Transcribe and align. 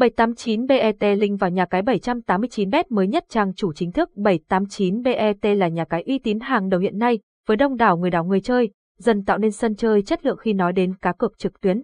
789BET 0.00 1.16
link 1.16 1.40
vào 1.40 1.50
nhà 1.50 1.64
cái 1.64 1.82
789bet 1.82 2.84
mới 2.90 3.06
nhất 3.06 3.24
trang 3.28 3.54
chủ 3.54 3.72
chính 3.72 3.92
thức 3.92 4.10
789BET 4.16 5.56
là 5.56 5.68
nhà 5.68 5.84
cái 5.84 6.02
uy 6.02 6.18
tín 6.18 6.40
hàng 6.40 6.68
đầu 6.68 6.80
hiện 6.80 6.98
nay, 6.98 7.18
với 7.46 7.56
đông 7.56 7.76
đảo 7.76 7.96
người 7.96 8.10
đảo 8.10 8.24
người 8.24 8.40
chơi, 8.40 8.70
dần 8.98 9.24
tạo 9.24 9.38
nên 9.38 9.50
sân 9.50 9.76
chơi 9.76 10.02
chất 10.02 10.26
lượng 10.26 10.36
khi 10.36 10.52
nói 10.52 10.72
đến 10.72 10.94
cá 10.94 11.12
cược 11.12 11.38
trực 11.38 11.60
tuyến. 11.60 11.82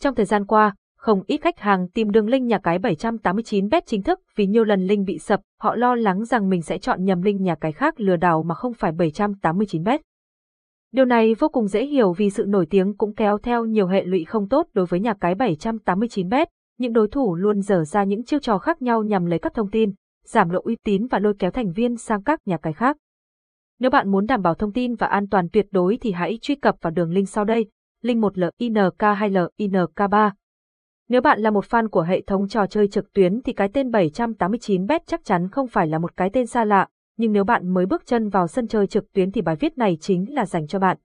Trong 0.00 0.14
thời 0.14 0.26
gian 0.26 0.46
qua, 0.46 0.74
không 0.96 1.22
ít 1.26 1.38
khách 1.38 1.58
hàng 1.58 1.88
tìm 1.88 2.10
đường 2.10 2.28
link 2.28 2.46
nhà 2.46 2.58
cái 2.58 2.78
789bet 2.78 3.80
chính 3.86 4.02
thức 4.02 4.20
vì 4.36 4.46
nhiều 4.46 4.64
lần 4.64 4.86
link 4.86 5.06
bị 5.06 5.18
sập, 5.18 5.40
họ 5.60 5.76
lo 5.76 5.94
lắng 5.94 6.24
rằng 6.24 6.48
mình 6.48 6.62
sẽ 6.62 6.78
chọn 6.78 7.04
nhầm 7.04 7.22
link 7.22 7.40
nhà 7.40 7.54
cái 7.54 7.72
khác 7.72 8.00
lừa 8.00 8.16
đảo 8.16 8.42
mà 8.42 8.54
không 8.54 8.74
phải 8.74 8.92
789bet. 8.92 9.98
Điều 10.92 11.04
này 11.04 11.34
vô 11.34 11.48
cùng 11.48 11.68
dễ 11.68 11.86
hiểu 11.86 12.12
vì 12.12 12.30
sự 12.30 12.44
nổi 12.48 12.66
tiếng 12.70 12.96
cũng 12.96 13.14
kéo 13.14 13.38
theo 13.38 13.64
nhiều 13.64 13.86
hệ 13.86 14.04
lụy 14.04 14.24
không 14.24 14.48
tốt 14.48 14.66
đối 14.72 14.86
với 14.86 15.00
nhà 15.00 15.14
cái 15.20 15.34
789bet, 15.34 16.46
những 16.78 16.92
đối 16.92 17.08
thủ 17.08 17.34
luôn 17.34 17.60
dở 17.60 17.84
ra 17.84 18.04
những 18.04 18.24
chiêu 18.24 18.40
trò 18.40 18.58
khác 18.58 18.82
nhau 18.82 19.02
nhằm 19.02 19.26
lấy 19.26 19.38
cắp 19.38 19.54
thông 19.54 19.70
tin, 19.70 19.92
giảm 20.24 20.50
độ 20.50 20.60
uy 20.64 20.76
tín 20.84 21.06
và 21.06 21.18
lôi 21.18 21.34
kéo 21.38 21.50
thành 21.50 21.72
viên 21.72 21.96
sang 21.96 22.22
các 22.22 22.40
nhà 22.46 22.56
cái 22.56 22.72
khác. 22.72 22.96
Nếu 23.78 23.90
bạn 23.90 24.10
muốn 24.10 24.26
đảm 24.26 24.42
bảo 24.42 24.54
thông 24.54 24.72
tin 24.72 24.94
và 24.94 25.06
an 25.06 25.28
toàn 25.28 25.48
tuyệt 25.52 25.66
đối 25.70 25.98
thì 26.00 26.12
hãy 26.12 26.38
truy 26.42 26.54
cập 26.54 26.76
vào 26.80 26.90
đường 26.90 27.12
link 27.12 27.28
sau 27.28 27.44
đây, 27.44 27.66
link 28.02 28.24
1LINK2LINK3. 28.24 30.30
Nếu 31.08 31.20
bạn 31.20 31.40
là 31.40 31.50
một 31.50 31.64
fan 31.64 31.88
của 31.88 32.02
hệ 32.02 32.22
thống 32.22 32.48
trò 32.48 32.66
chơi 32.66 32.88
trực 32.88 33.12
tuyến 33.12 33.42
thì 33.42 33.52
cái 33.52 33.68
tên 33.72 33.90
789bet 33.90 35.00
chắc 35.06 35.24
chắn 35.24 35.48
không 35.50 35.68
phải 35.68 35.86
là 35.86 35.98
một 35.98 36.16
cái 36.16 36.30
tên 36.32 36.46
xa 36.46 36.64
lạ, 36.64 36.88
nhưng 37.16 37.32
nếu 37.32 37.44
bạn 37.44 37.74
mới 37.74 37.86
bước 37.86 38.06
chân 38.06 38.28
vào 38.28 38.46
sân 38.46 38.68
chơi 38.68 38.86
trực 38.86 39.12
tuyến 39.12 39.30
thì 39.30 39.42
bài 39.42 39.56
viết 39.56 39.78
này 39.78 39.96
chính 40.00 40.34
là 40.34 40.46
dành 40.46 40.66
cho 40.66 40.78
bạn. 40.78 40.96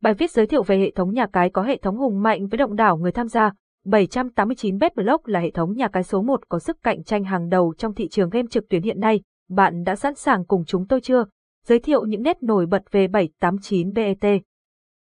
Bài 0.00 0.14
viết 0.14 0.30
giới 0.30 0.46
thiệu 0.46 0.62
về 0.62 0.78
hệ 0.78 0.90
thống 0.90 1.12
nhà 1.12 1.26
cái 1.26 1.50
có 1.50 1.62
hệ 1.62 1.76
thống 1.76 1.96
hùng 1.96 2.22
mạnh 2.22 2.46
với 2.46 2.58
động 2.58 2.76
đảo 2.76 2.96
người 2.96 3.12
tham 3.12 3.28
gia. 3.28 3.52
789 3.84 4.78
BetBlock 4.78 5.28
là 5.28 5.40
hệ 5.40 5.50
thống 5.50 5.72
nhà 5.76 5.88
cái 5.88 6.02
số 6.02 6.22
1 6.22 6.48
có 6.48 6.58
sức 6.58 6.76
cạnh 6.82 7.04
tranh 7.04 7.24
hàng 7.24 7.48
đầu 7.48 7.74
trong 7.78 7.94
thị 7.94 8.08
trường 8.08 8.30
game 8.30 8.48
trực 8.50 8.68
tuyến 8.68 8.82
hiện 8.82 9.00
nay. 9.00 9.20
Bạn 9.48 9.84
đã 9.84 9.96
sẵn 9.96 10.14
sàng 10.14 10.44
cùng 10.44 10.64
chúng 10.64 10.86
tôi 10.86 11.00
chưa? 11.00 11.24
Giới 11.66 11.78
thiệu 11.78 12.04
những 12.04 12.22
nét 12.22 12.42
nổi 12.42 12.66
bật 12.66 12.82
về 12.90 13.06
789bet. 13.06 14.40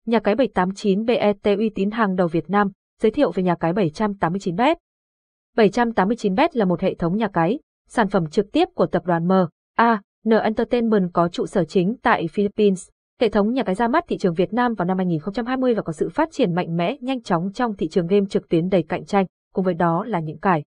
Nhà 0.05 0.19
cái 0.19 0.35
789bet 0.35 1.57
uy 1.57 1.69
tín 1.69 1.91
hàng 1.91 2.15
đầu 2.15 2.27
Việt 2.27 2.49
Nam, 2.49 2.71
giới 3.01 3.11
thiệu 3.11 3.31
về 3.31 3.43
nhà 3.43 3.55
cái 3.55 3.73
789bet. 3.73 4.75
789bet 5.57 6.49
là 6.53 6.65
một 6.65 6.81
hệ 6.81 6.95
thống 6.95 7.17
nhà 7.17 7.27
cái, 7.27 7.59
sản 7.87 8.07
phẩm 8.07 8.29
trực 8.29 8.51
tiếp 8.51 8.67
của 8.75 8.85
tập 8.85 9.05
đoàn 9.05 9.27
M. 9.27 9.31
A. 9.75 10.01
N 10.27 10.29
Entertainment 10.29 11.09
có 11.13 11.29
trụ 11.29 11.45
sở 11.45 11.65
chính 11.65 11.95
tại 12.01 12.27
Philippines. 12.27 12.89
Hệ 13.21 13.29
thống 13.29 13.53
nhà 13.53 13.63
cái 13.63 13.75
ra 13.75 13.87
mắt 13.87 14.05
thị 14.07 14.17
trường 14.17 14.33
Việt 14.33 14.53
Nam 14.53 14.73
vào 14.73 14.85
năm 14.85 14.97
2020 14.97 15.73
và 15.73 15.81
có 15.81 15.93
sự 15.93 16.09
phát 16.09 16.31
triển 16.31 16.55
mạnh 16.55 16.77
mẽ 16.77 16.97
nhanh 17.01 17.21
chóng 17.21 17.51
trong 17.53 17.75
thị 17.75 17.87
trường 17.87 18.07
game 18.07 18.25
trực 18.29 18.49
tuyến 18.49 18.69
đầy 18.69 18.83
cạnh 18.83 19.05
tranh, 19.05 19.25
cùng 19.53 19.65
với 19.65 19.73
đó 19.73 20.03
là 20.07 20.19
những 20.19 20.37
cải 20.37 20.63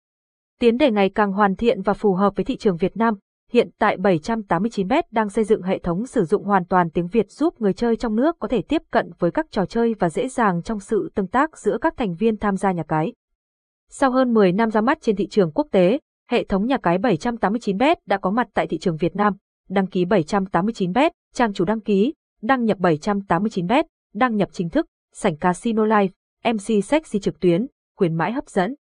tiến 0.59 0.77
để 0.77 0.91
ngày 0.91 1.09
càng 1.09 1.31
hoàn 1.31 1.55
thiện 1.55 1.81
và 1.81 1.93
phù 1.93 2.13
hợp 2.13 2.35
với 2.35 2.45
thị 2.45 2.57
trường 2.57 2.77
Việt 2.77 2.97
Nam. 2.97 3.13
Hiện 3.51 3.69
tại 3.79 3.97
789bet 3.97 5.03
đang 5.11 5.29
xây 5.29 5.43
dựng 5.43 5.61
hệ 5.61 5.79
thống 5.79 6.05
sử 6.05 6.25
dụng 6.25 6.43
hoàn 6.43 6.65
toàn 6.65 6.89
tiếng 6.89 7.07
Việt 7.07 7.31
giúp 7.31 7.61
người 7.61 7.73
chơi 7.73 7.95
trong 7.95 8.15
nước 8.15 8.35
có 8.39 8.47
thể 8.47 8.61
tiếp 8.61 8.81
cận 8.91 9.11
với 9.19 9.31
các 9.31 9.45
trò 9.51 9.65
chơi 9.65 9.95
và 9.99 10.09
dễ 10.09 10.27
dàng 10.27 10.61
trong 10.63 10.79
sự 10.79 11.11
tương 11.15 11.27
tác 11.27 11.57
giữa 11.57 11.77
các 11.81 11.93
thành 11.97 12.15
viên 12.15 12.37
tham 12.37 12.57
gia 12.57 12.71
nhà 12.71 12.83
cái. 12.87 13.13
Sau 13.89 14.11
hơn 14.11 14.33
10 14.33 14.51
năm 14.51 14.71
ra 14.71 14.81
mắt 14.81 14.97
trên 15.01 15.15
thị 15.15 15.27
trường 15.27 15.51
quốc 15.51 15.67
tế, 15.71 15.99
hệ 16.29 16.43
thống 16.43 16.65
nhà 16.65 16.77
cái 16.77 16.97
789bet 16.97 17.95
đã 18.05 18.17
có 18.17 18.31
mặt 18.31 18.47
tại 18.53 18.67
thị 18.67 18.77
trường 18.77 18.97
Việt 18.97 19.15
Nam, 19.15 19.33
đăng 19.69 19.87
ký 19.87 20.05
789bet, 20.05 21.09
trang 21.33 21.53
chủ 21.53 21.65
đăng 21.65 21.79
ký, 21.79 22.13
đăng 22.43 22.65
nhập 22.65 22.79
789bet, 22.79 23.83
đăng 24.13 24.35
nhập 24.35 24.49
chính 24.51 24.69
thức, 24.69 24.85
sảnh 25.13 25.37
casino 25.37 25.85
live, 25.85 26.13
MC 26.53 26.83
sexy 26.83 27.19
trực 27.19 27.39
tuyến, 27.39 27.67
khuyến 27.97 28.15
mãi 28.15 28.31
hấp 28.31 28.49
dẫn. 28.49 28.75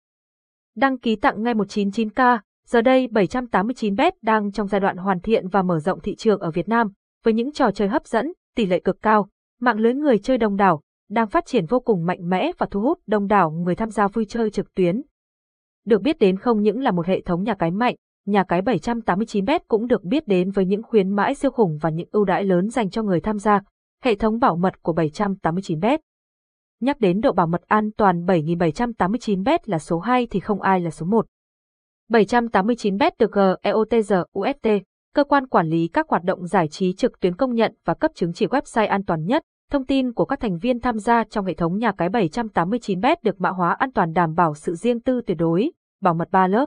Đăng 0.76 0.98
ký 0.98 1.16
tặng 1.16 1.42
ngay 1.42 1.54
199k, 1.54 2.38
giờ 2.66 2.80
đây 2.80 3.08
789bet 3.08 4.12
đang 4.22 4.52
trong 4.52 4.68
giai 4.68 4.80
đoạn 4.80 4.96
hoàn 4.96 5.20
thiện 5.20 5.48
và 5.48 5.62
mở 5.62 5.78
rộng 5.78 6.00
thị 6.00 6.14
trường 6.14 6.40
ở 6.40 6.50
Việt 6.50 6.68
Nam, 6.68 6.92
với 7.24 7.34
những 7.34 7.52
trò 7.52 7.70
chơi 7.70 7.88
hấp 7.88 8.06
dẫn, 8.06 8.32
tỷ 8.56 8.66
lệ 8.66 8.80
cực 8.80 9.02
cao, 9.02 9.28
mạng 9.60 9.78
lưới 9.78 9.94
người 9.94 10.18
chơi 10.18 10.38
đông 10.38 10.56
đảo, 10.56 10.80
đang 11.08 11.28
phát 11.28 11.46
triển 11.46 11.66
vô 11.66 11.80
cùng 11.80 12.06
mạnh 12.06 12.28
mẽ 12.28 12.50
và 12.58 12.66
thu 12.70 12.80
hút 12.80 12.98
đông 13.06 13.26
đảo 13.26 13.50
người 13.50 13.74
tham 13.74 13.90
gia 13.90 14.08
vui 14.08 14.24
chơi 14.28 14.50
trực 14.50 14.74
tuyến. 14.74 15.02
Được 15.84 16.02
biết 16.02 16.18
đến 16.18 16.36
không 16.36 16.62
những 16.62 16.80
là 16.80 16.90
một 16.90 17.06
hệ 17.06 17.20
thống 17.20 17.42
nhà 17.42 17.54
cái 17.54 17.70
mạnh, 17.70 17.96
nhà 18.30 18.44
cái 18.44 18.62
789bet 18.62 19.60
cũng 19.68 19.86
được 19.86 20.04
biết 20.04 20.28
đến 20.28 20.50
với 20.50 20.64
những 20.64 20.82
khuyến 20.82 21.10
mãi 21.10 21.34
siêu 21.34 21.50
khủng 21.50 21.78
và 21.80 21.90
những 21.90 22.08
ưu 22.12 22.24
đãi 22.24 22.44
lớn 22.44 22.68
dành 22.68 22.90
cho 22.90 23.02
người 23.02 23.20
tham 23.20 23.38
gia, 23.38 23.60
hệ 24.04 24.14
thống 24.14 24.38
bảo 24.38 24.56
mật 24.56 24.82
của 24.82 24.92
789bet. 24.92 25.98
Nhắc 26.80 27.00
đến 27.00 27.20
độ 27.20 27.32
bảo 27.32 27.46
mật 27.46 27.62
an 27.66 27.90
toàn 27.96 28.24
7789bet 28.24 29.58
là 29.64 29.78
số 29.78 29.98
2 29.98 30.26
thì 30.30 30.40
không 30.40 30.60
ai 30.60 30.80
là 30.80 30.90
số 30.90 31.06
1. 31.06 31.26
789bet 32.10 33.10
được 33.18 33.30
GEOTG 33.32 34.12
UST, 34.38 34.68
cơ 35.14 35.24
quan 35.24 35.46
quản 35.46 35.66
lý 35.66 35.88
các 35.88 36.08
hoạt 36.08 36.24
động 36.24 36.46
giải 36.46 36.68
trí 36.68 36.92
trực 36.92 37.20
tuyến 37.20 37.36
công 37.36 37.54
nhận 37.54 37.74
và 37.84 37.94
cấp 37.94 38.10
chứng 38.14 38.32
chỉ 38.32 38.46
website 38.46 38.88
an 38.88 39.04
toàn 39.04 39.24
nhất. 39.24 39.42
Thông 39.70 39.86
tin 39.86 40.12
của 40.12 40.24
các 40.24 40.40
thành 40.40 40.58
viên 40.58 40.80
tham 40.80 40.98
gia 40.98 41.24
trong 41.24 41.46
hệ 41.46 41.54
thống 41.54 41.78
nhà 41.78 41.92
cái 41.92 42.08
789bet 42.08 43.16
được 43.22 43.40
mã 43.40 43.50
hóa 43.50 43.72
an 43.72 43.92
toàn 43.92 44.12
đảm 44.12 44.34
bảo 44.34 44.54
sự 44.54 44.74
riêng 44.74 45.00
tư 45.00 45.20
tuyệt 45.26 45.36
đối, 45.36 45.72
bảo 46.02 46.14
mật 46.14 46.28
3 46.30 46.46
lớp. 46.46 46.66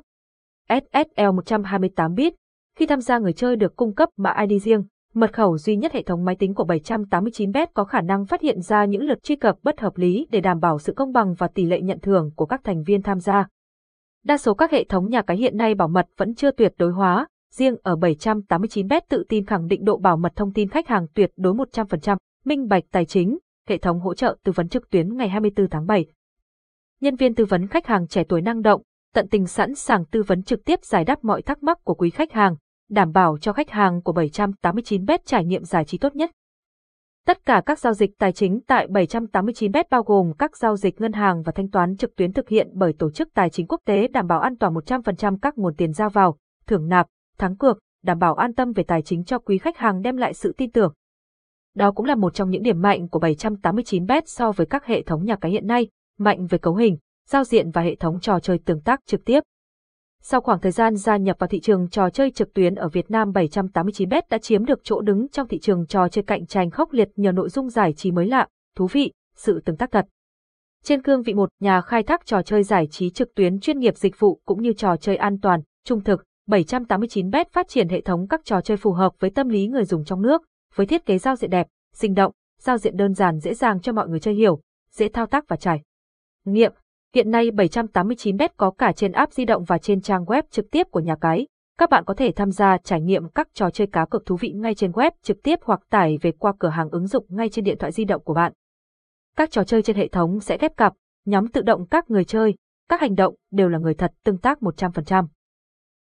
SSL 0.69 1.31
128 1.35 2.13
bit. 2.13 2.33
Khi 2.77 2.85
tham 2.85 3.01
gia 3.01 3.19
người 3.19 3.33
chơi 3.33 3.55
được 3.55 3.75
cung 3.75 3.93
cấp 3.93 4.09
mã 4.17 4.45
ID 4.49 4.63
riêng, 4.63 4.83
mật 5.13 5.33
khẩu 5.33 5.57
duy 5.57 5.75
nhất 5.75 5.93
hệ 5.93 6.03
thống 6.03 6.25
máy 6.25 6.35
tính 6.35 6.53
của 6.53 6.65
789bet 6.65 7.67
có 7.73 7.83
khả 7.83 8.01
năng 8.01 8.25
phát 8.25 8.41
hiện 8.41 8.61
ra 8.61 8.85
những 8.85 9.01
lượt 9.01 9.23
truy 9.23 9.35
cập 9.35 9.55
bất 9.63 9.79
hợp 9.79 9.97
lý 9.97 10.27
để 10.31 10.41
đảm 10.41 10.59
bảo 10.59 10.79
sự 10.79 10.93
công 10.93 11.11
bằng 11.11 11.33
và 11.33 11.47
tỷ 11.47 11.65
lệ 11.65 11.81
nhận 11.81 11.99
thưởng 11.99 12.31
của 12.35 12.45
các 12.45 12.63
thành 12.63 12.83
viên 12.83 13.01
tham 13.01 13.19
gia. 13.19 13.47
Đa 14.23 14.37
số 14.37 14.53
các 14.53 14.71
hệ 14.71 14.83
thống 14.83 15.09
nhà 15.09 15.21
cái 15.21 15.37
hiện 15.37 15.57
nay 15.57 15.75
bảo 15.75 15.87
mật 15.87 16.07
vẫn 16.17 16.35
chưa 16.35 16.51
tuyệt 16.51 16.73
đối 16.77 16.91
hóa, 16.91 17.27
riêng 17.53 17.75
ở 17.83 17.95
789bet 17.95 19.01
tự 19.09 19.23
tin 19.29 19.45
khẳng 19.45 19.67
định 19.67 19.85
độ 19.85 19.97
bảo 19.97 20.17
mật 20.17 20.31
thông 20.35 20.53
tin 20.53 20.69
khách 20.69 20.87
hàng 20.87 21.07
tuyệt 21.13 21.31
đối 21.37 21.53
100%, 21.53 22.17
minh 22.45 22.67
bạch 22.67 22.83
tài 22.91 23.05
chính, 23.05 23.37
hệ 23.67 23.77
thống 23.77 23.99
hỗ 23.99 24.13
trợ 24.13 24.37
tư 24.43 24.51
vấn 24.55 24.69
trực 24.69 24.89
tuyến 24.89 25.17
ngày 25.17 25.29
24 25.29 25.69
tháng 25.69 25.87
7. 25.87 26.05
Nhân 27.01 27.15
viên 27.15 27.35
tư 27.35 27.45
vấn 27.45 27.67
khách 27.67 27.87
hàng 27.87 28.07
trẻ 28.07 28.23
tuổi 28.23 28.41
năng 28.41 28.61
động, 28.61 28.81
tận 29.13 29.27
tình 29.27 29.47
sẵn 29.47 29.75
sàng 29.75 30.05
tư 30.05 30.23
vấn 30.23 30.43
trực 30.43 30.65
tiếp 30.65 30.79
giải 30.83 31.03
đáp 31.03 31.23
mọi 31.23 31.41
thắc 31.41 31.63
mắc 31.63 31.79
của 31.83 31.93
quý 31.93 32.09
khách 32.09 32.31
hàng, 32.31 32.55
đảm 32.89 33.11
bảo 33.11 33.37
cho 33.37 33.53
khách 33.53 33.69
hàng 33.69 34.01
của 34.01 34.13
789bet 34.13 35.17
trải 35.25 35.45
nghiệm 35.45 35.63
giải 35.63 35.85
trí 35.85 35.97
tốt 35.97 36.15
nhất. 36.15 36.31
Tất 37.25 37.45
cả 37.45 37.61
các 37.65 37.79
giao 37.79 37.93
dịch 37.93 38.17
tài 38.17 38.31
chính 38.33 38.59
tại 38.67 38.87
789bet 38.87 39.83
bao 39.89 40.03
gồm 40.03 40.33
các 40.37 40.57
giao 40.57 40.77
dịch 40.77 41.01
ngân 41.01 41.13
hàng 41.13 41.41
và 41.41 41.51
thanh 41.51 41.69
toán 41.69 41.97
trực 41.97 42.15
tuyến 42.15 42.33
thực 42.33 42.49
hiện 42.49 42.69
bởi 42.73 42.93
tổ 42.99 43.11
chức 43.11 43.33
tài 43.33 43.49
chính 43.49 43.67
quốc 43.67 43.81
tế 43.85 44.07
đảm 44.07 44.27
bảo 44.27 44.39
an 44.39 44.57
toàn 44.57 44.73
100% 44.73 45.37
các 45.41 45.57
nguồn 45.57 45.75
tiền 45.75 45.93
ra 45.93 46.09
vào, 46.09 46.37
thưởng 46.67 46.87
nạp, 46.87 47.07
thắng 47.37 47.57
cược, 47.57 47.79
đảm 48.03 48.19
bảo 48.19 48.33
an 48.33 48.53
tâm 48.53 48.71
về 48.71 48.83
tài 48.83 49.01
chính 49.01 49.23
cho 49.23 49.39
quý 49.39 49.57
khách 49.57 49.77
hàng 49.77 50.01
đem 50.01 50.17
lại 50.17 50.33
sự 50.33 50.53
tin 50.57 50.71
tưởng. 50.71 50.93
Đó 51.75 51.91
cũng 51.91 52.05
là 52.05 52.15
một 52.15 52.33
trong 52.33 52.49
những 52.49 52.63
điểm 52.63 52.81
mạnh 52.81 53.07
của 53.09 53.19
789bet 53.19 54.21
so 54.25 54.51
với 54.51 54.67
các 54.67 54.85
hệ 54.85 55.03
thống 55.03 55.25
nhà 55.25 55.35
cái 55.35 55.51
hiện 55.51 55.67
nay, 55.67 55.87
mạnh 56.19 56.47
về 56.47 56.57
cấu 56.57 56.75
hình, 56.75 56.97
giao 57.27 57.43
diện 57.43 57.71
và 57.71 57.81
hệ 57.81 57.95
thống 57.95 58.19
trò 58.19 58.39
chơi 58.39 58.59
tương 58.65 58.81
tác 58.81 58.99
trực 59.05 59.25
tiếp. 59.25 59.39
Sau 60.21 60.41
khoảng 60.41 60.59
thời 60.59 60.71
gian 60.71 60.95
gia 60.95 61.17
nhập 61.17 61.35
vào 61.39 61.47
thị 61.47 61.59
trường 61.59 61.89
trò 61.89 62.09
chơi 62.09 62.31
trực 62.31 62.53
tuyến 62.53 62.75
ở 62.75 62.89
Việt 62.89 63.11
Nam 63.11 63.31
789bet 63.31 64.21
đã 64.29 64.37
chiếm 64.37 64.65
được 64.65 64.79
chỗ 64.83 65.01
đứng 65.01 65.27
trong 65.27 65.47
thị 65.47 65.59
trường 65.59 65.85
trò 65.85 66.07
chơi 66.07 66.23
cạnh 66.23 66.45
tranh 66.45 66.69
khốc 66.69 66.93
liệt 66.93 67.09
nhờ 67.15 67.31
nội 67.31 67.49
dung 67.49 67.69
giải 67.69 67.93
trí 67.93 68.11
mới 68.11 68.27
lạ, 68.27 68.47
thú 68.75 68.87
vị, 68.87 69.11
sự 69.35 69.61
tương 69.65 69.77
tác 69.77 69.91
thật. 69.91 70.05
Trên 70.83 71.01
cương 71.01 71.21
vị 71.21 71.33
một 71.33 71.49
nhà 71.59 71.81
khai 71.81 72.03
thác 72.03 72.25
trò 72.25 72.41
chơi 72.41 72.63
giải 72.63 72.87
trí 72.91 73.09
trực 73.09 73.35
tuyến 73.35 73.59
chuyên 73.59 73.79
nghiệp 73.79 73.97
dịch 73.97 74.19
vụ 74.19 74.39
cũng 74.45 74.61
như 74.61 74.73
trò 74.73 74.95
chơi 74.97 75.15
an 75.15 75.37
toàn, 75.41 75.61
trung 75.85 76.01
thực, 76.01 76.23
789bet 76.49 77.45
phát 77.51 77.67
triển 77.67 77.89
hệ 77.89 78.01
thống 78.01 78.27
các 78.27 78.41
trò 78.45 78.61
chơi 78.61 78.77
phù 78.77 78.91
hợp 78.91 79.13
với 79.19 79.29
tâm 79.29 79.49
lý 79.49 79.67
người 79.67 79.85
dùng 79.85 80.05
trong 80.05 80.21
nước, 80.21 80.41
với 80.75 80.85
thiết 80.85 81.05
kế 81.05 81.17
giao 81.17 81.35
diện 81.35 81.49
đẹp, 81.49 81.67
sinh 81.93 82.13
động, 82.13 82.31
giao 82.59 82.77
diện 82.77 82.97
đơn 82.97 83.13
giản 83.13 83.39
dễ 83.39 83.53
dàng 83.53 83.81
cho 83.81 83.93
mọi 83.93 84.07
người 84.07 84.19
chơi 84.19 84.33
hiểu, 84.33 84.61
dễ 84.91 85.09
thao 85.09 85.25
tác 85.25 85.47
và 85.47 85.55
trải 85.55 85.81
nghiệm, 86.45 86.73
Hiện 87.15 87.31
nay 87.31 87.51
789bet 87.51 88.49
có 88.57 88.71
cả 88.71 88.91
trên 88.91 89.11
app 89.11 89.33
di 89.33 89.45
động 89.45 89.63
và 89.63 89.77
trên 89.77 90.01
trang 90.01 90.25
web 90.25 90.43
trực 90.51 90.71
tiếp 90.71 90.87
của 90.91 90.99
nhà 90.99 91.15
cái. 91.21 91.47
Các 91.77 91.89
bạn 91.89 92.03
có 92.05 92.13
thể 92.13 92.31
tham 92.31 92.51
gia 92.51 92.77
trải 92.77 93.01
nghiệm 93.01 93.29
các 93.29 93.47
trò 93.53 93.69
chơi 93.69 93.87
cá 93.87 94.05
cược 94.05 94.25
thú 94.25 94.35
vị 94.35 94.51
ngay 94.51 94.75
trên 94.75 94.91
web 94.91 95.11
trực 95.21 95.43
tiếp 95.43 95.59
hoặc 95.63 95.79
tải 95.89 96.17
về 96.21 96.31
qua 96.31 96.53
cửa 96.59 96.69
hàng 96.69 96.89
ứng 96.89 97.07
dụng 97.07 97.25
ngay 97.29 97.49
trên 97.49 97.65
điện 97.65 97.77
thoại 97.79 97.91
di 97.91 98.05
động 98.05 98.23
của 98.23 98.33
bạn. 98.33 98.53
Các 99.37 99.51
trò 99.51 99.63
chơi 99.63 99.81
trên 99.81 99.95
hệ 99.95 100.07
thống 100.07 100.39
sẽ 100.39 100.57
ghép 100.57 100.77
cặp, 100.77 100.93
nhóm 101.25 101.47
tự 101.47 101.61
động 101.61 101.85
các 101.87 102.09
người 102.09 102.23
chơi, 102.23 102.55
các 102.89 103.01
hành 103.01 103.15
động 103.15 103.35
đều 103.51 103.69
là 103.69 103.79
người 103.79 103.93
thật 103.93 104.11
tương 104.23 104.37
tác 104.37 104.59
100%. 104.59 105.27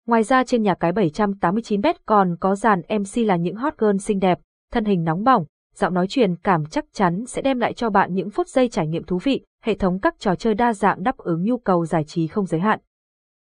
Ngoài 0.06 0.22
ra 0.22 0.44
trên 0.44 0.62
nhà 0.62 0.74
cái 0.74 0.92
789bet 0.92 1.94
còn 2.06 2.36
có 2.40 2.54
dàn 2.54 2.80
MC 2.88 3.26
là 3.26 3.36
những 3.36 3.56
hot 3.56 3.74
girl 3.78 3.96
xinh 4.00 4.18
đẹp, 4.18 4.38
thân 4.72 4.84
hình 4.84 5.04
nóng 5.04 5.24
bỏng, 5.24 5.44
giọng 5.74 5.94
nói 5.94 6.06
truyền 6.06 6.36
cảm 6.36 6.64
chắc 6.66 6.84
chắn 6.92 7.24
sẽ 7.26 7.42
đem 7.42 7.60
lại 7.60 7.72
cho 7.72 7.90
bạn 7.90 8.14
những 8.14 8.30
phút 8.30 8.48
giây 8.48 8.68
trải 8.68 8.86
nghiệm 8.86 9.04
thú 9.04 9.18
vị, 9.22 9.44
hệ 9.64 9.74
thống 9.74 9.98
các 9.98 10.14
trò 10.18 10.34
chơi 10.34 10.54
đa 10.54 10.72
dạng 10.72 11.02
đáp 11.02 11.16
ứng 11.16 11.44
nhu 11.44 11.58
cầu 11.58 11.86
giải 11.86 12.04
trí 12.04 12.26
không 12.26 12.46
giới 12.46 12.60
hạn. 12.60 12.78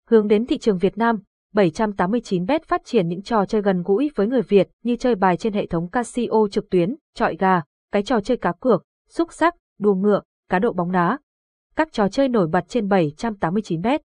Hướng 0.09 0.27
đến 0.27 0.45
thị 0.45 0.57
trường 0.57 0.77
Việt 0.77 0.97
Nam, 0.97 1.19
789bet 1.55 2.59
phát 2.67 2.81
triển 2.85 3.07
những 3.07 3.21
trò 3.21 3.45
chơi 3.45 3.61
gần 3.61 3.83
gũi 3.85 4.11
với 4.15 4.27
người 4.27 4.41
Việt 4.41 4.69
như 4.83 4.95
chơi 4.95 5.15
bài 5.15 5.37
trên 5.37 5.53
hệ 5.53 5.65
thống 5.65 5.89
Casio 5.89 6.47
trực 6.51 6.69
tuyến, 6.69 6.95
trọi 7.15 7.35
gà, 7.35 7.61
cái 7.91 8.03
trò 8.03 8.19
chơi 8.19 8.37
cá 8.37 8.53
cược, 8.59 8.83
xúc 9.09 9.33
sắc, 9.33 9.55
đua 9.79 9.93
ngựa, 9.93 10.21
cá 10.49 10.59
độ 10.59 10.73
bóng 10.73 10.91
đá. 10.91 11.19
Các 11.75 11.91
trò 11.91 12.07
chơi 12.09 12.29
nổi 12.29 12.47
bật 12.47 12.63
trên 12.67 12.87
789bet. 12.87 13.99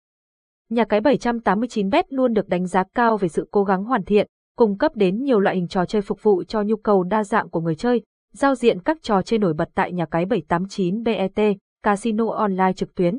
Nhà 0.70 0.84
cái 0.84 1.00
789bet 1.00 2.02
luôn 2.08 2.32
được 2.32 2.48
đánh 2.48 2.66
giá 2.66 2.84
cao 2.94 3.16
về 3.16 3.28
sự 3.28 3.48
cố 3.50 3.64
gắng 3.64 3.84
hoàn 3.84 4.04
thiện, 4.04 4.28
cung 4.56 4.78
cấp 4.78 4.92
đến 4.94 5.22
nhiều 5.22 5.40
loại 5.40 5.56
hình 5.56 5.68
trò 5.68 5.84
chơi 5.84 6.02
phục 6.02 6.22
vụ 6.22 6.44
cho 6.44 6.62
nhu 6.62 6.76
cầu 6.76 7.02
đa 7.02 7.24
dạng 7.24 7.50
của 7.50 7.60
người 7.60 7.74
chơi, 7.74 8.02
giao 8.32 8.54
diện 8.54 8.82
các 8.82 9.02
trò 9.02 9.22
chơi 9.22 9.38
nổi 9.38 9.54
bật 9.54 9.68
tại 9.74 9.92
nhà 9.92 10.06
cái 10.06 10.26
789bet, 10.26 11.56
casino 11.84 12.30
online 12.30 12.72
trực 12.72 12.94
tuyến. 12.94 13.18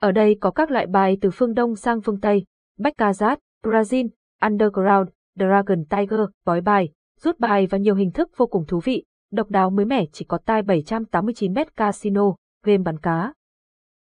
Ở 0.00 0.12
đây 0.12 0.36
có 0.40 0.50
các 0.50 0.70
loại 0.70 0.86
bài 0.86 1.18
từ 1.20 1.30
phương 1.30 1.54
Đông 1.54 1.76
sang 1.76 2.00
phương 2.00 2.20
Tây, 2.20 2.44
Baccarat, 2.78 3.38
Brazil, 3.64 4.08
Underground, 4.42 5.08
Dragon 5.36 5.84
Tiger, 5.84 6.20
bói 6.44 6.60
bài, 6.60 6.88
rút 7.20 7.38
bài 7.38 7.66
và 7.66 7.78
nhiều 7.78 7.94
hình 7.94 8.10
thức 8.10 8.30
vô 8.36 8.46
cùng 8.46 8.66
thú 8.66 8.80
vị, 8.84 9.04
độc 9.32 9.50
đáo 9.50 9.70
mới 9.70 9.84
mẻ 9.84 10.04
chỉ 10.12 10.24
có 10.24 10.38
tai 10.38 10.62
789 10.62 11.52
mét 11.52 11.76
casino, 11.76 12.34
game 12.64 12.78
bắn 12.78 12.98
cá. 12.98 13.32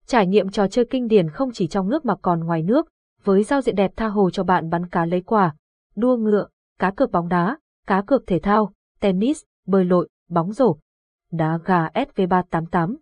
Trải 0.06 0.26
nghiệm 0.26 0.49
trò 0.49 0.69
chơi 0.69 0.84
kinh 0.90 1.06
điển 1.06 1.31
không 1.31 1.50
chỉ 1.52 1.67
trong 1.67 1.88
nước 1.88 2.05
mà 2.05 2.14
còn 2.22 2.40
ngoài 2.44 2.62
nước, 2.62 2.88
với 3.22 3.43
giao 3.43 3.60
diện 3.60 3.75
đẹp 3.75 3.93
tha 3.96 4.06
hồ 4.08 4.31
cho 4.31 4.44
bạn 4.44 4.70
bắn 4.70 4.88
cá 4.88 5.06
lấy 5.06 5.20
quả, 5.20 5.55
đua 5.96 6.17
ngựa, 6.17 6.49
cá 6.78 6.90
cược 6.90 7.10
bóng 7.10 7.28
đá, 7.28 7.58
cá 7.87 8.02
cược 8.06 8.26
thể 8.26 8.38
thao, 8.38 8.72
tennis, 9.00 9.43
bơi 9.67 9.84
lội, 9.84 10.08
bóng 10.31 10.52
rổ, 10.52 10.76
đá 11.32 11.58
gà 11.64 11.88
SV388, 11.88 12.96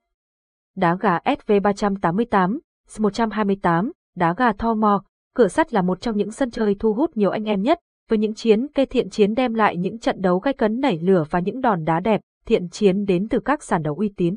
đá 0.76 0.96
gà 1.00 1.18
SV388, 1.18 2.58
128, 2.98 3.92
đá 4.16 4.34
gà 4.36 4.52
Tho 4.52 4.74
Mò, 4.74 5.04
cửa 5.34 5.48
sắt 5.48 5.74
là 5.74 5.82
một 5.82 6.00
trong 6.00 6.16
những 6.16 6.30
sân 6.30 6.50
chơi 6.50 6.76
thu 6.78 6.94
hút 6.94 7.16
nhiều 7.16 7.30
anh 7.30 7.44
em 7.44 7.62
nhất, 7.62 7.78
với 8.10 8.18
những 8.18 8.34
chiến 8.34 8.66
cây 8.74 8.86
thiện 8.86 9.10
chiến 9.10 9.34
đem 9.34 9.54
lại 9.54 9.76
những 9.76 9.98
trận 9.98 10.20
đấu 10.20 10.38
gay 10.38 10.54
cấn 10.54 10.80
nảy 10.80 10.98
lửa 10.98 11.24
và 11.30 11.40
những 11.40 11.60
đòn 11.60 11.84
đá 11.84 12.00
đẹp, 12.00 12.20
thiện 12.46 12.68
chiến 12.68 13.04
đến 13.04 13.28
từ 13.28 13.40
các 13.40 13.62
sàn 13.62 13.82
đấu 13.82 13.94
uy 13.94 14.12
tín. 14.16 14.36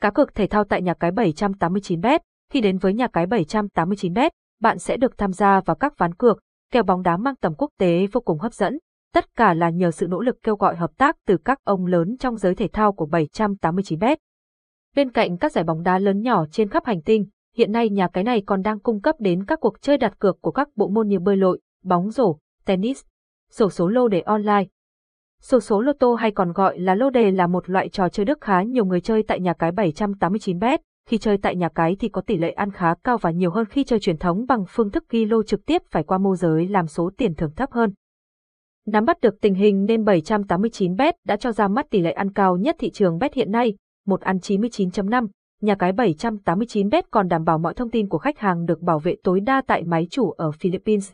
Cá 0.00 0.10
cược 0.10 0.34
thể 0.34 0.46
thao 0.46 0.64
tại 0.64 0.82
nhà 0.82 0.94
cái 0.94 1.10
789bet, 1.10 2.18
khi 2.52 2.60
đến 2.60 2.78
với 2.78 2.94
nhà 2.94 3.06
cái 3.06 3.26
789bet, 3.26 4.30
bạn 4.60 4.78
sẽ 4.78 4.96
được 4.96 5.18
tham 5.18 5.32
gia 5.32 5.60
vào 5.60 5.76
các 5.76 5.98
ván 5.98 6.14
cược, 6.14 6.38
kèo 6.72 6.82
bóng 6.82 7.02
đá 7.02 7.16
mang 7.16 7.36
tầm 7.36 7.54
quốc 7.58 7.70
tế 7.78 8.06
vô 8.12 8.20
cùng 8.20 8.38
hấp 8.38 8.54
dẫn. 8.54 8.78
Tất 9.14 9.34
cả 9.36 9.54
là 9.54 9.70
nhờ 9.70 9.90
sự 9.90 10.06
nỗ 10.06 10.20
lực 10.20 10.36
kêu 10.42 10.56
gọi 10.56 10.76
hợp 10.76 10.90
tác 10.96 11.16
từ 11.26 11.36
các 11.36 11.58
ông 11.64 11.86
lớn 11.86 12.16
trong 12.20 12.36
giới 12.36 12.54
thể 12.54 12.68
thao 12.68 12.92
của 12.92 13.06
789bet. 13.06 14.16
Bên 14.96 15.10
cạnh 15.10 15.36
các 15.36 15.52
giải 15.52 15.64
bóng 15.64 15.82
đá 15.82 15.98
lớn 15.98 16.22
nhỏ 16.22 16.46
trên 16.50 16.68
khắp 16.68 16.84
hành 16.86 17.02
tinh, 17.02 17.26
hiện 17.56 17.72
nay 17.72 17.88
nhà 17.90 18.08
cái 18.08 18.24
này 18.24 18.42
còn 18.46 18.62
đang 18.62 18.80
cung 18.80 19.00
cấp 19.00 19.16
đến 19.18 19.44
các 19.44 19.60
cuộc 19.60 19.82
chơi 19.82 19.98
đặt 19.98 20.18
cược 20.18 20.40
của 20.40 20.50
các 20.50 20.68
bộ 20.76 20.88
môn 20.88 21.08
như 21.08 21.18
bơi 21.18 21.36
lội, 21.36 21.60
bóng 21.84 22.10
rổ, 22.10 22.38
tennis, 22.64 23.02
sổ 23.50 23.70
số 23.70 23.88
lô 23.88 24.08
đề 24.08 24.20
online. 24.20 24.64
Sổ 25.42 25.60
số 25.60 25.80
lô 25.80 25.92
tô 25.92 26.14
hay 26.14 26.30
còn 26.30 26.52
gọi 26.52 26.78
là 26.78 26.94
lô 26.94 27.10
đề 27.10 27.30
là 27.30 27.46
một 27.46 27.70
loại 27.70 27.88
trò 27.88 28.08
chơi 28.08 28.26
đức 28.26 28.40
khá 28.40 28.62
nhiều 28.62 28.84
người 28.84 29.00
chơi 29.00 29.22
tại 29.22 29.40
nhà 29.40 29.52
cái 29.52 29.72
789bet. 29.72 30.78
Khi 31.08 31.18
chơi 31.18 31.38
tại 31.38 31.56
nhà 31.56 31.68
cái 31.68 31.96
thì 32.00 32.08
có 32.08 32.20
tỷ 32.20 32.36
lệ 32.36 32.50
ăn 32.50 32.70
khá 32.70 32.94
cao 33.04 33.18
và 33.18 33.30
nhiều 33.30 33.50
hơn 33.50 33.64
khi 33.66 33.84
chơi 33.84 34.00
truyền 34.00 34.18
thống 34.18 34.46
bằng 34.48 34.64
phương 34.68 34.90
thức 34.90 35.04
ghi 35.08 35.24
lô 35.24 35.42
trực 35.42 35.66
tiếp 35.66 35.82
phải 35.90 36.02
qua 36.02 36.18
môi 36.18 36.36
giới 36.36 36.68
làm 36.68 36.86
số 36.86 37.10
tiền 37.16 37.34
thưởng 37.34 37.52
thấp 37.56 37.72
hơn. 37.72 37.92
Nắm 38.86 39.04
bắt 39.04 39.20
được 39.20 39.40
tình 39.40 39.54
hình 39.54 39.84
nên 39.84 40.04
789bet 40.04 41.12
đã 41.24 41.36
cho 41.36 41.52
ra 41.52 41.68
mắt 41.68 41.86
tỷ 41.90 42.00
lệ 42.00 42.12
ăn 42.12 42.32
cao 42.32 42.56
nhất 42.56 42.76
thị 42.78 42.90
trường 42.90 43.18
bet 43.18 43.34
hiện 43.34 43.50
nay, 43.50 43.76
một 44.06 44.20
ăn 44.20 44.36
99.5, 44.36 45.28
nhà 45.60 45.74
cái 45.74 45.92
789bet 45.92 47.02
còn 47.10 47.28
đảm 47.28 47.44
bảo 47.44 47.58
mọi 47.58 47.74
thông 47.74 47.90
tin 47.90 48.08
của 48.08 48.18
khách 48.18 48.38
hàng 48.38 48.66
được 48.66 48.80
bảo 48.80 48.98
vệ 48.98 49.16
tối 49.22 49.40
đa 49.40 49.62
tại 49.66 49.84
máy 49.84 50.06
chủ 50.10 50.30
ở 50.30 50.50
Philippines. 50.50 51.12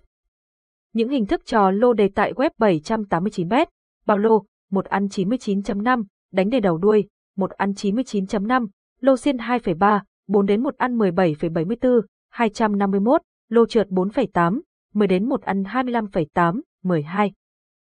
Những 0.93 1.09
hình 1.09 1.27
thức 1.27 1.47
trò 1.47 1.71
lô 1.71 1.93
đề 1.93 2.09
tại 2.15 2.33
web 2.33 2.50
789bet, 2.59 3.67
bao 4.06 4.19
lô, 4.19 4.44
một 4.71 4.85
ăn 4.85 5.06
99.5, 5.06 6.05
đánh 6.33 6.50
đề 6.50 6.61
đầu 6.61 6.79
đuôi, 6.79 7.09
một 7.37 7.50
ăn 7.50 7.73
99.5, 7.73 8.67
lô 9.00 9.17
xiên 9.17 9.37
2,3, 9.37 10.00
4 10.29 10.47
đến 10.47 10.62
một 10.62 10.77
ăn 10.77 10.99
17,74, 10.99 12.00
251, 12.31 13.23
lô 13.49 13.67
trượt 13.67 13.89
4,8, 13.89 14.61
10 14.94 15.09
đến 15.09 15.29
một 15.29 15.43
ăn 15.43 15.62
25,8, 15.62 16.61
12. 16.83 17.33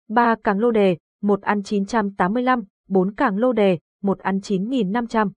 3 0.09 0.37
càng 0.45 0.59
lô 0.59 0.71
đề, 0.71 0.97
1 1.23 1.43
ăn 1.43 1.63
985, 1.63 2.65
4 2.89 3.15
càng 3.15 3.37
lô 3.37 3.53
đề, 3.53 3.79
một 4.03 4.19
ăn 4.19 4.39
9.500. 4.39 5.31